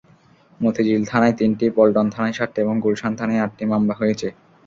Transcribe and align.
মতিঝিল 0.59 1.01
থানায় 1.05 1.35
তিনটি, 1.39 1.65
পল্টন 1.77 2.07
থানায় 2.09 2.35
সাতটি 2.37 2.59
এবং 2.61 2.75
গুলশান 2.85 3.11
থানায় 3.15 3.43
আটটি 3.45 3.63
মামলা 3.65 3.93
হয়েছে। 3.93 4.27